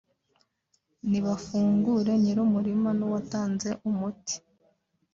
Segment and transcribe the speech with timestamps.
[1.09, 4.35] Ni bafungure nyirumurima nuwatanze umuti